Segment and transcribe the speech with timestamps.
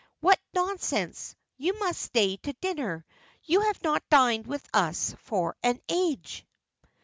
[0.19, 1.35] "What nonsense!
[1.57, 3.05] You must stay to dinner.
[3.43, 6.43] You have not dined with us for an age."